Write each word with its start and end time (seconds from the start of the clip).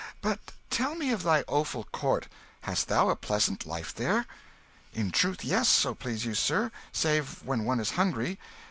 But 0.19 0.39
tell 0.71 0.95
me 0.95 1.11
of 1.11 1.21
thy 1.21 1.43
Offal 1.47 1.83
Court. 1.91 2.27
Hast 2.61 2.87
thou 2.87 3.09
a 3.11 3.15
pleasant 3.15 3.67
life 3.67 3.93
there?" 3.93 4.25
"In 4.95 5.11
truth, 5.11 5.45
yes, 5.45 5.69
so 5.69 5.93
please 5.93 6.25
you, 6.25 6.33
sir, 6.33 6.71
save 6.91 7.43
when 7.43 7.65
one 7.65 7.79
is 7.79 7.91
hungry. 7.91 8.39